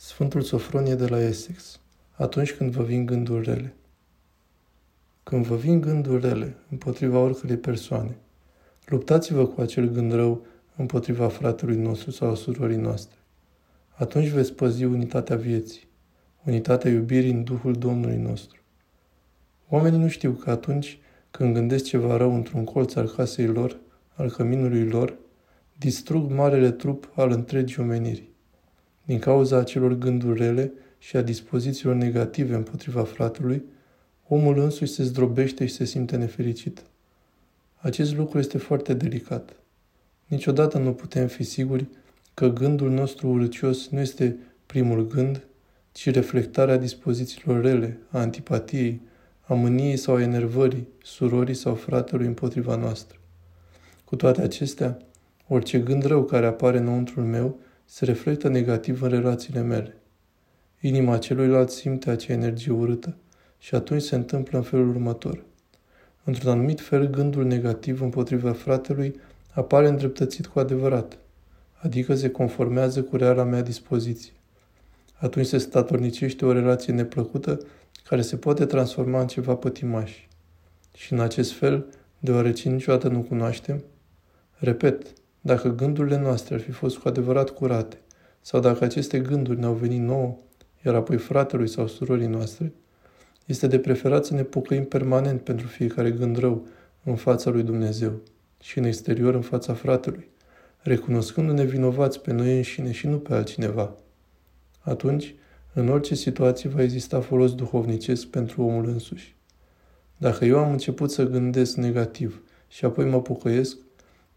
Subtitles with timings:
[0.00, 1.80] Sfântul Sofronie de la Essex.
[2.12, 3.74] Atunci când vă vin gânduri rele.
[5.22, 8.16] Când vă vin gânduri rele împotriva oricărei persoane,
[8.84, 13.18] luptați-vă cu acel gând rău împotriva fratelui nostru sau a surorii noastre.
[13.94, 15.88] Atunci veți păzi unitatea vieții,
[16.44, 18.60] unitatea iubirii în Duhul Domnului nostru.
[19.68, 20.98] Oamenii nu știu că atunci
[21.30, 23.76] când gândesc ceva rău într-un colț al casei lor,
[24.14, 25.18] al căminului lor,
[25.78, 28.27] distrug marele trup al întregii omeniri.
[29.08, 33.62] Din cauza acelor gânduri rele și a dispozițiilor negative împotriva fratelui,
[34.26, 36.82] omul însuși se zdrobește și se simte nefericit.
[37.76, 39.56] Acest lucru este foarte delicat.
[40.26, 41.86] Niciodată nu putem fi siguri
[42.34, 45.46] că gândul nostru urâcios nu este primul gând,
[45.92, 49.00] ci reflectarea dispozițiilor rele, a antipatiei,
[49.40, 53.18] a mâniei sau a enervării, surorii sau fratelui împotriva noastră.
[54.04, 54.98] Cu toate acestea,
[55.46, 57.58] orice gând rău care apare înăuntrul meu
[57.90, 59.96] se reflectă negativ în relațiile mele.
[60.80, 63.16] Inima celuilalt simte acea energie urâtă
[63.58, 65.44] și atunci se întâmplă în felul următor.
[66.24, 71.18] Într-un anumit fel, gândul negativ împotriva fratelui apare îndreptățit cu adevărat,
[71.78, 74.32] adică se conformează cu reala mea dispoziție.
[75.14, 77.60] Atunci se statornicește o relație neplăcută
[78.04, 80.12] care se poate transforma în ceva pătimaș.
[80.94, 81.86] Și în acest fel,
[82.18, 83.84] deoarece niciodată nu cunoaștem,
[84.58, 88.00] repet, dacă gândurile noastre ar fi fost cu adevărat curate,
[88.40, 90.36] sau dacă aceste gânduri ne-au venit nouă,
[90.84, 92.72] iar apoi fratelui sau surorii noastre,
[93.46, 96.66] este de preferat să ne pocăim permanent pentru fiecare gând rău
[97.04, 98.20] în fața lui Dumnezeu
[98.60, 100.28] și în exterior în fața fratelui,
[100.78, 103.94] recunoscându-ne vinovați pe noi înșine și nu pe altcineva.
[104.80, 105.34] Atunci,
[105.72, 109.36] în orice situație va exista folos duhovnicesc pentru omul însuși.
[110.16, 113.76] Dacă eu am început să gândesc negativ și apoi mă pocăiesc,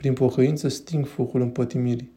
[0.00, 2.12] prin pocăință sting focul împătimirii.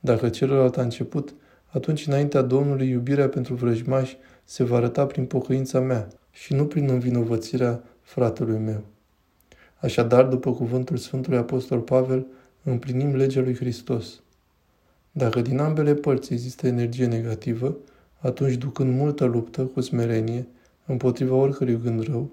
[0.00, 1.34] Dacă celălalt a început,
[1.66, 6.88] atunci înaintea Domnului iubirea pentru vrăjmași se va arăta prin pocăința mea și nu prin
[6.88, 8.84] învinovățirea fratelui meu.
[9.76, 12.26] Așadar, după cuvântul Sfântului Apostol Pavel,
[12.62, 14.20] împlinim legea lui Hristos.
[15.12, 17.76] Dacă din ambele părți există energie negativă,
[18.18, 20.46] atunci ducând multă luptă cu smerenie,
[20.86, 22.30] împotriva oricărui gând rău,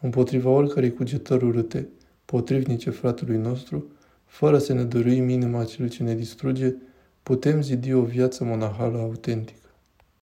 [0.00, 1.88] împotriva oricărei cugetări urâte,
[2.24, 3.86] potrivnice fratelui nostru,
[4.26, 6.74] fără să ne dăruim inima celui ce ne distruge,
[7.22, 9.65] putem zidi o viață monahală autentică.